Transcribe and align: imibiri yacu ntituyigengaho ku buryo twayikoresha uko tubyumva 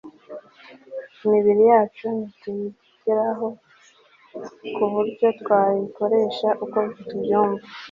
imibiri 1.25 1.63
yacu 1.71 2.05
ntituyigengaho 2.15 3.47
ku 4.75 4.83
buryo 4.93 5.27
twayikoresha 5.39 6.47
uko 6.63 6.77
tubyumva 7.07 7.65